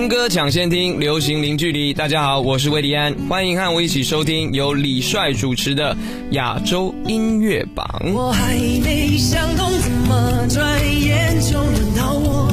[0.00, 1.92] 新歌抢先听，流行零距离。
[1.92, 5.94] 大家好，我是魏迪安，欢迎和我一起收听由李帅主持的
[6.30, 7.86] 亚洲音乐榜。
[8.14, 12.50] 我还没想通，怎么转眼就轮到我？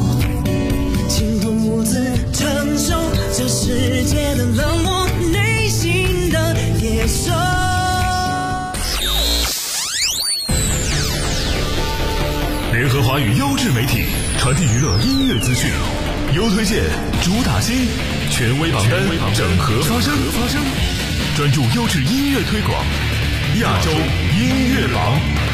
[1.07, 2.93] 情不母子承受
[3.33, 7.31] 这世界的冷漠，内心的野兽。
[12.73, 14.03] 联合华语优质媒体，
[14.37, 15.71] 传递娱乐音乐资讯，
[16.37, 16.83] 优推荐，
[17.23, 17.87] 主打新，
[18.29, 19.01] 权威榜单，
[19.33, 20.63] 整合发声，
[21.35, 22.85] 专注优质音乐推广，
[23.59, 23.89] 亚洲
[24.39, 25.46] 音乐榜。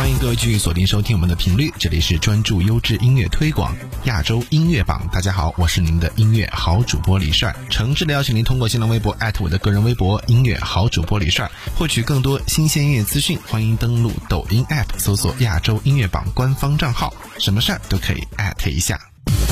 [0.00, 5.06] 欢迎各位继续锁定收听我们的频率，这里是专注优质音乐推广亚洲音乐榜。
[5.12, 13.38] 大家好，我是您的音乐好主播李帅，诚挚的邀请您通过新浪微博艾特我的个人微博音乐好主播李帅，获取更多新鲜音乐资讯。
[13.46, 18.98] 欢迎登录抖音 app 搜索亚洲音乐榜官方账号，什么事儿都可以艾特一下。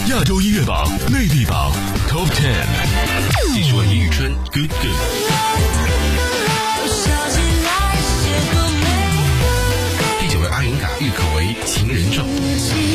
[0.09, 1.71] 亚洲音乐榜内地榜
[2.09, 2.65] Top Ten，
[3.53, 5.78] 继续为叶宇春 Good Good。
[11.89, 12.88] 这人证。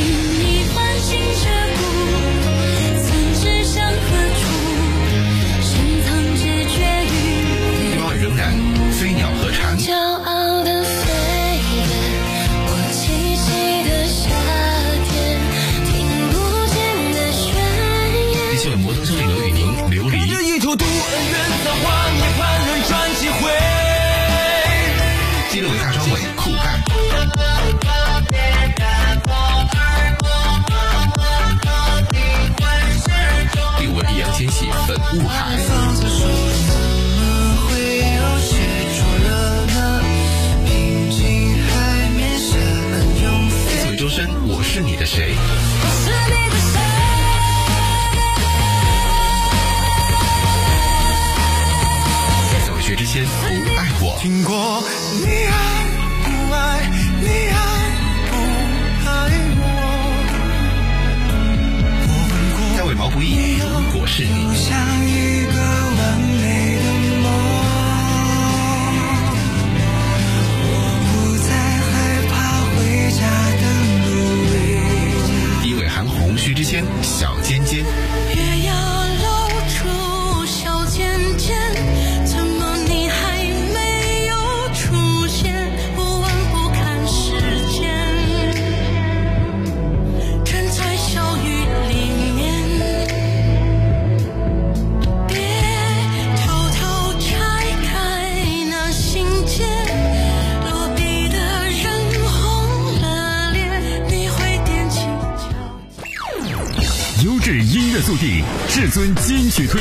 [44.73, 45.19] 是你的谁。
[45.19, 45.35] 是你
[46.49, 46.79] 的谁？
[52.49, 53.29] 第三位薛之谦不
[53.77, 54.17] 爱我。
[54.19, 54.83] 听过
[55.21, 55.53] 你爱
[56.23, 56.89] 不爱，
[57.21, 57.55] 你爱
[58.31, 58.33] 不
[59.05, 59.11] 爱
[59.59, 59.61] 我？
[62.07, 62.57] 我问过。
[62.73, 63.63] 第二位毛不易如
[63.95, 65.42] 果是你。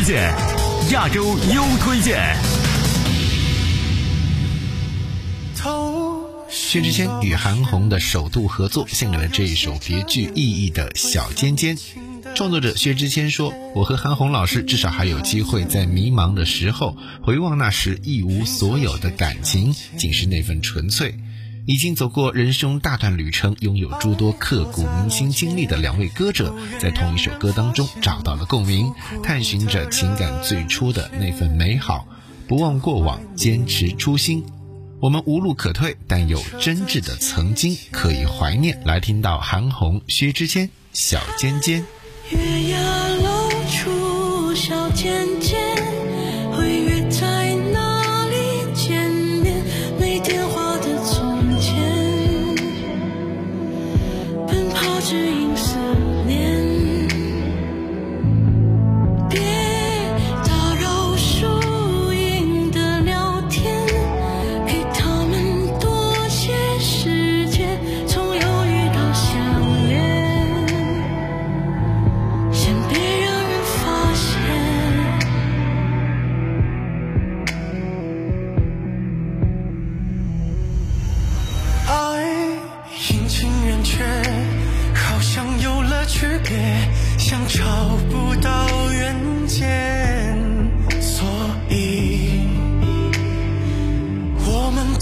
[0.02, 0.34] 推荐，
[0.90, 2.34] 亚洲优推荐。
[6.50, 11.76] 薛之谦与韩红的首度合作，献给了这一首别具意义的《小尖尖》。
[12.34, 21.14] 创作者薛之谦说：“我和韩红老师至少还有机会在迷茫的时候回望那时一无所有的感情，仅是那份纯粹。”
[21.64, 28.92] 已经走过人生大段旅程，拥有诸多刻骨铭心经历的两位歌者，在同一首歌当中找到了共鸣，
[29.22, 32.06] 探寻着情感最初的那份美好，
[32.48, 34.44] 不忘过往，坚持初心。
[35.00, 38.80] 我们无路可退，但有真挚的曾经可以怀念。
[38.84, 41.82] 来听到韩红、薛之谦《小尖尖》。
[42.30, 45.58] 月牙露出小尖尖，
[46.52, 49.64] 会约在哪里见面？
[49.98, 50.48] 每天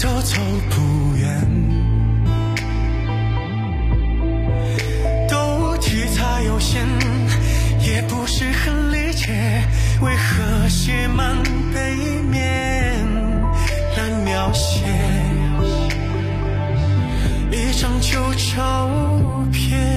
[0.01, 0.35] 都走
[0.71, 1.29] 不远，
[5.29, 6.87] 都题材有限，
[7.79, 9.31] 也不是很理解，
[10.01, 11.37] 为何写满
[11.71, 11.95] 背
[12.31, 12.97] 面
[13.95, 14.79] 来描写。
[17.51, 18.89] 一张旧照
[19.51, 19.90] 片。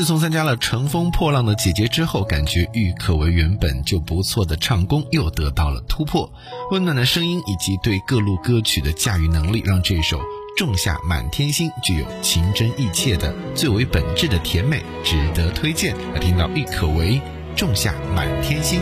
[0.00, 6.32] 自从参加了《乘风破浪的姐姐》之后，感觉郁可唯原本就不错的唱功又得到了突破，
[6.70, 10.18] 温暖的声音以及对各路歌曲的驾驭能力，让这首
[10.56, 15.94] 《仲夏满天星》具有情真意切的最为本质的甜美，值得推荐。
[16.14, 17.20] 来听到郁可唯
[17.54, 18.80] 《仲夏满天星》。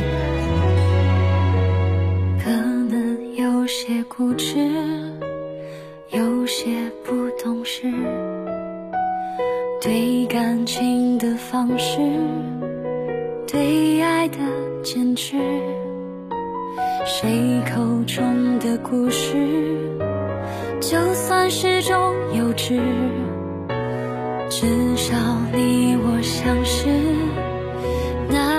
[2.45, 4.55] 可能有些固执，
[6.13, 7.93] 有些不懂事，
[9.81, 12.01] 对感情的方式，
[13.47, 14.39] 对爱的
[14.83, 15.37] 坚持，
[17.07, 19.37] 谁口中的故事，
[20.81, 21.97] 就算是种
[22.35, 22.81] 幼稚，
[24.51, 24.67] 至
[24.97, 25.15] 少
[25.53, 26.89] 你我相识。
[28.29, 28.58] 那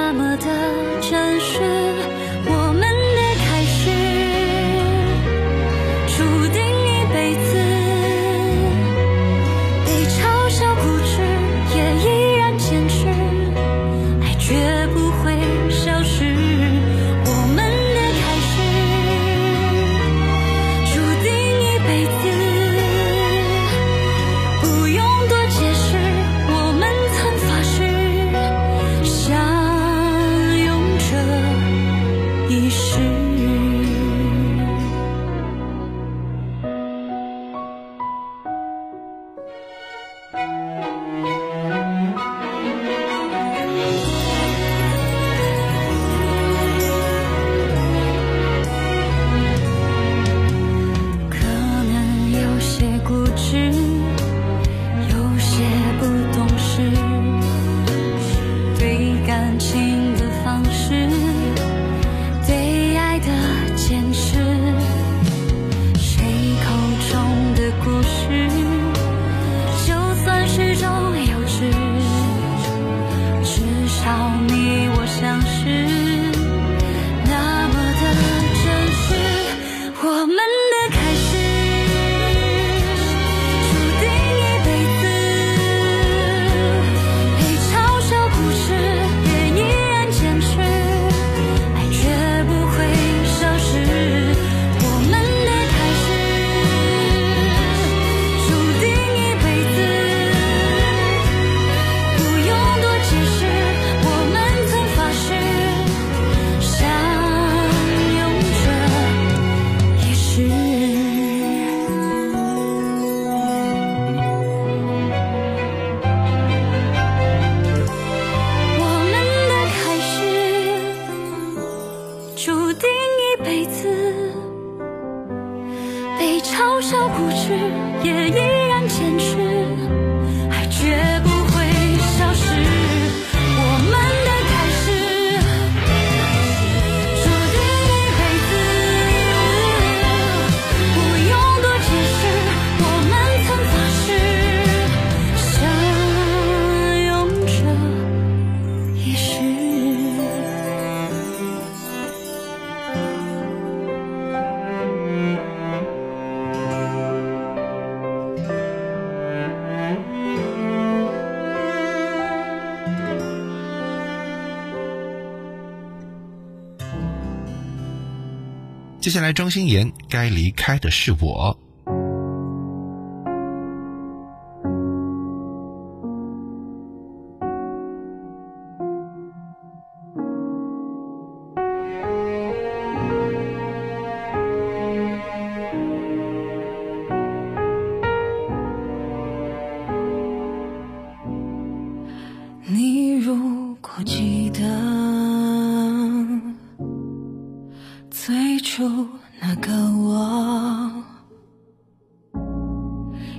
[169.01, 171.57] 接下来庄心妍该离开的是我。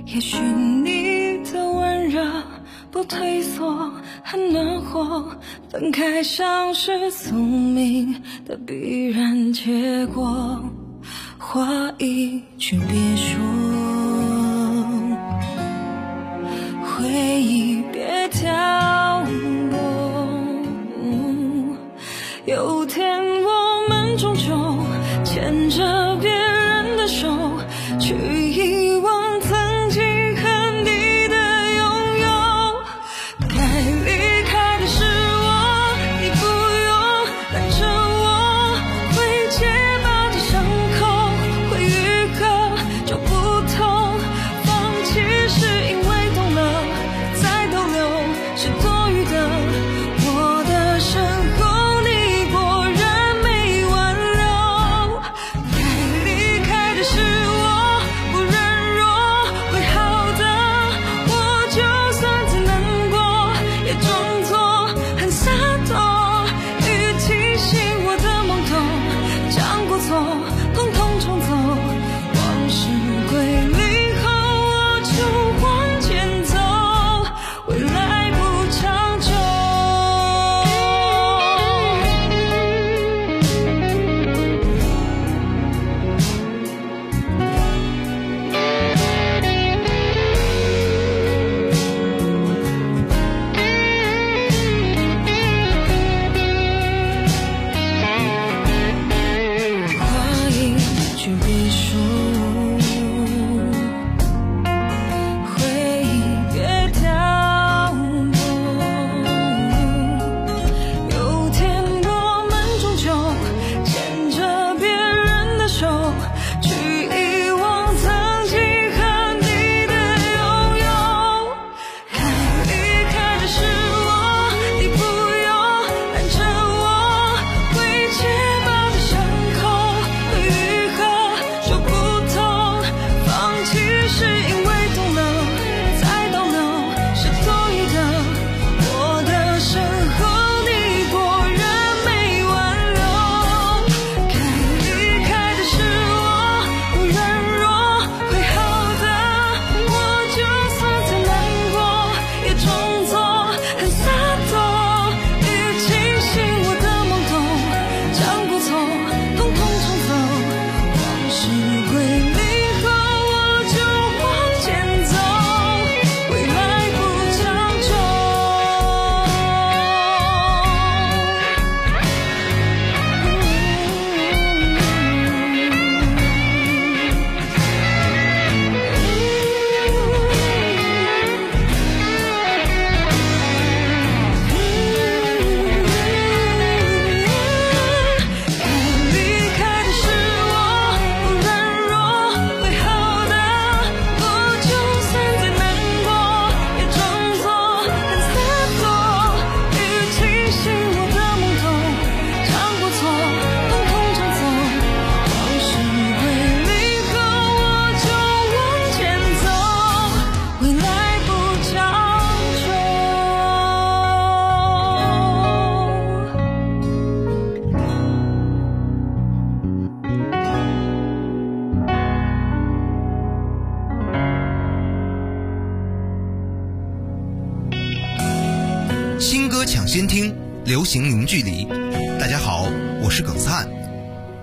[0.05, 2.21] 也许你的温热
[2.91, 3.91] 不退缩
[4.23, 5.37] 很暖和
[5.69, 10.63] 分开像是宿命的必然结果。
[11.37, 13.70] 话一句别说。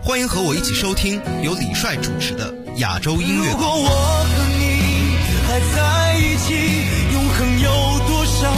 [0.08, 3.50] 欢迎和我一起收听由李帅主持的亚洲音乐。
[3.50, 3.88] 如果我
[4.24, 6.54] 和你还在一起，
[7.12, 7.68] 永恒有
[8.08, 8.50] 多少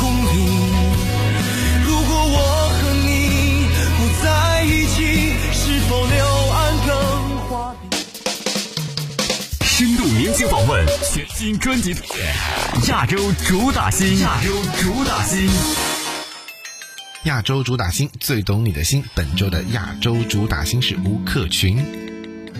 [0.00, 0.34] 公里？
[1.86, 2.36] 如果我
[2.74, 6.90] 和你不在一起，是否柳暗更
[7.48, 7.88] 花明？
[9.62, 11.94] 深度明星访问，全新专辑，
[12.88, 15.48] 亚洲主打新，亚洲主打新。
[17.26, 21.76] 亚洲主打星最懂你的心，本周的亚洲主打星是吴克群。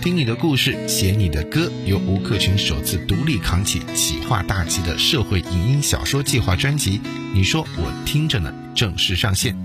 [0.01, 6.99] 听你的故事，写你的歌，由吴克群首次独立扛起企划大旗的社会影音小说计划专辑。
[7.33, 9.57] 你说我听着呢，正式上线。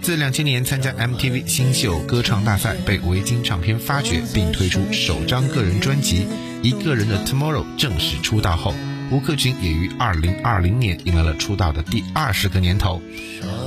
[0.00, 6.20] 自两千年参加 MTV 新秀歌唱大赛，被维京唱片发掘，并推出首张个人专辑
[6.62, 8.72] 《一个人的 Tomorrow》正式出道后，
[9.10, 13.00] 吴克群也于二零二零年迎来了出道的第二十个年头。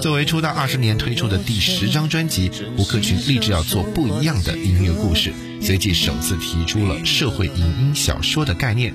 [0.02, 8.94] 作为出道二十年推出的第十张专辑，吴克群立志要做不一样的音乐故事，随即首次提出了社会影音小说的概念。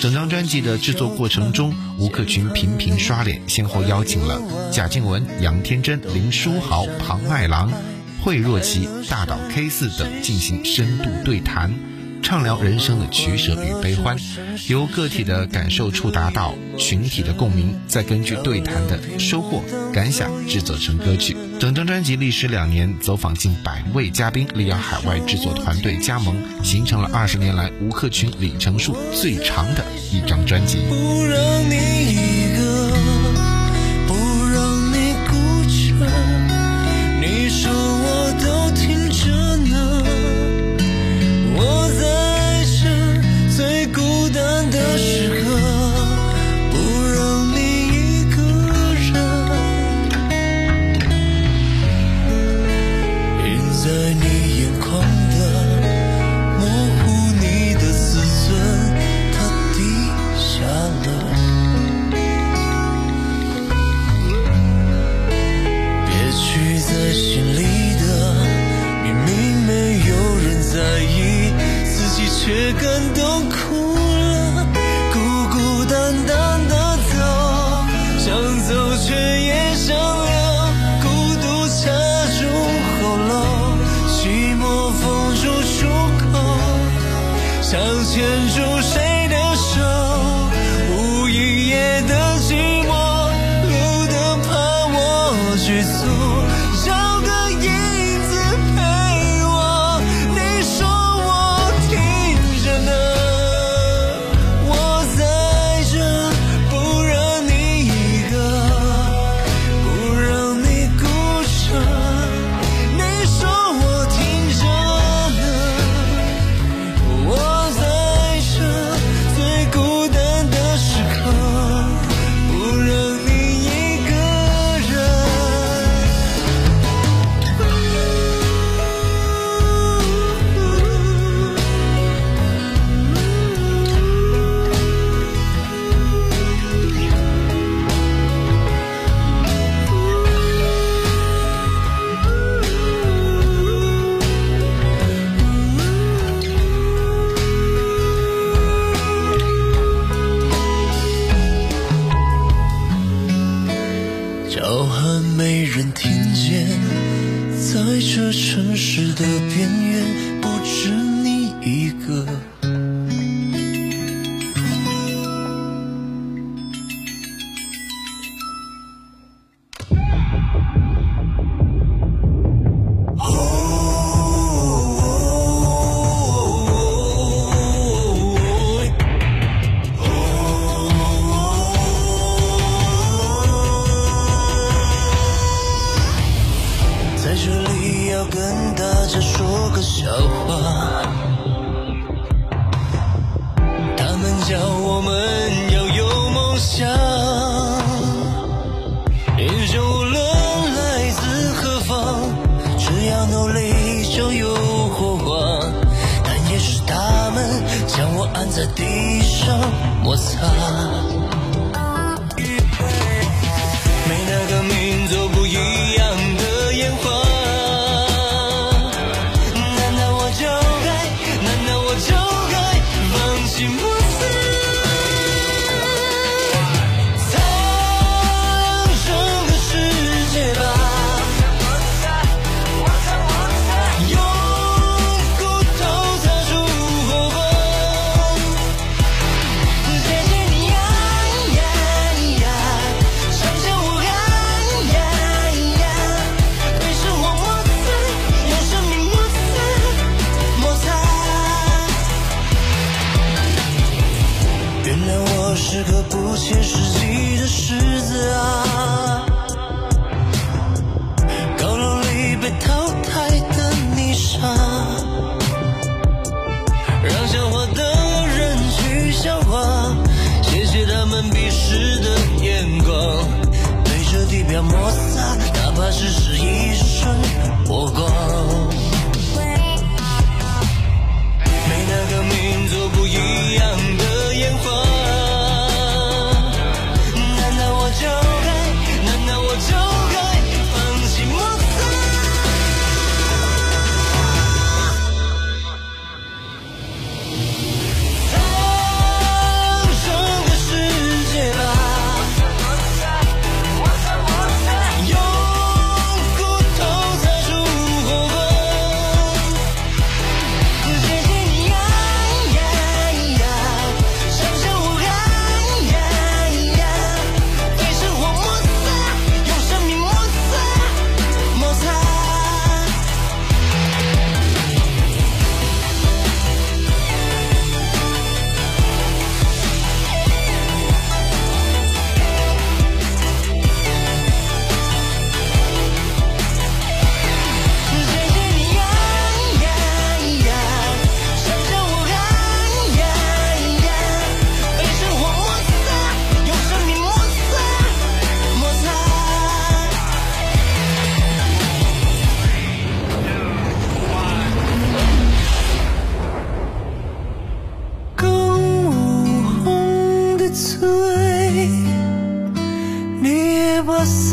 [0.00, 4.40] 整张专辑的制作过程中，吴克群频频刷脸，先后邀请了
[4.72, 7.72] 贾静雯、杨天真、林书豪、庞麦郎、
[8.20, 11.72] 惠若琪、大岛 K 四等进行深度对谈。
[12.24, 14.16] 畅聊人生的取舍与悲欢，
[14.66, 19.62] 由个体的感受触达到群体的共鸣，再根据对谈的收获
[19.92, 21.36] 感想制作成歌曲。
[21.60, 30.78] 整张专辑历时两年，走访近百位嘉宾，力邀海外制作团队加盟，形成了二十年来吴克群里程数最长的一张专辑。
[30.88, 31.38] 不让
[31.68, 32.33] 你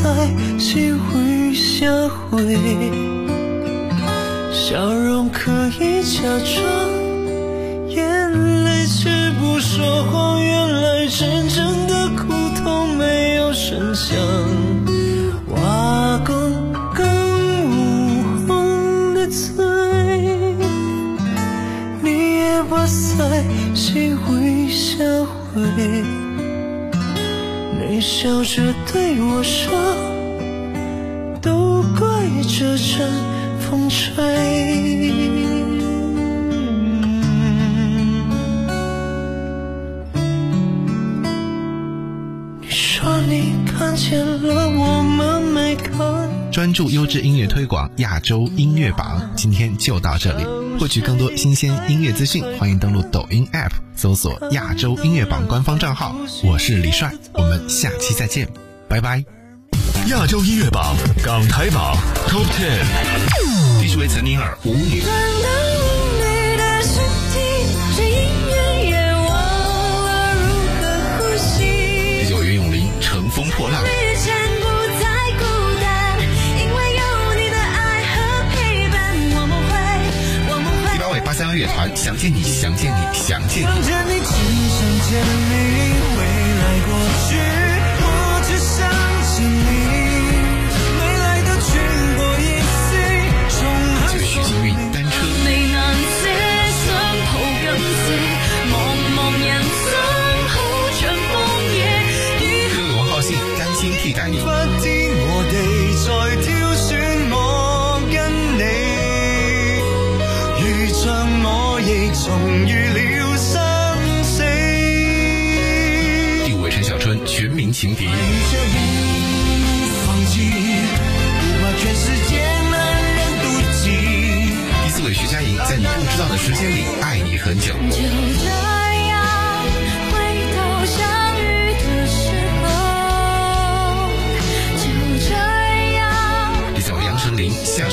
[0.03, 1.85] 把腮写回下
[2.29, 2.57] 回。
[4.51, 6.63] 笑容可以假装，
[7.87, 8.31] 眼
[8.63, 9.09] 泪却
[9.39, 10.41] 不说谎。
[10.41, 12.33] 原来真正的苦
[12.63, 14.17] 痛没有声响。
[15.49, 17.05] 挖空更
[17.69, 19.65] 无红的嘴，
[22.01, 22.09] 你
[22.39, 23.19] 也把腮
[23.75, 25.03] 写回下
[25.53, 26.03] 回。
[28.21, 28.61] 笑着
[28.93, 29.73] 对我说。
[31.41, 32.07] 都怪
[32.43, 33.09] 这阵
[33.59, 34.13] 风吹。
[42.59, 45.30] 你说你看见了，我们。
[46.51, 50.43] 专注优质音乐推广亚洲音乐榜，今天就到这里。
[50.77, 56.13] 获取更多新鲜音乐资讯，欢迎登录抖音 App 搜索“亚洲音乐榜”官方账号。
[56.43, 58.49] 我是李帅，我们下期再见，
[58.89, 59.23] 拜拜。
[60.07, 61.95] 亚洲音乐榜港台榜
[62.27, 62.83] Top Ten。
[63.81, 65.01] 这是为岑宁儿舞女。
[81.55, 83.67] 乐团《想见你，想见你，想见你》。
[83.85, 84.07] 想
[85.09, 86.10] 见你，